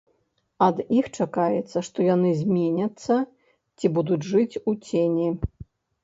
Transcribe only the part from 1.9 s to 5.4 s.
яны зменяцца ці будуць жыць у цені.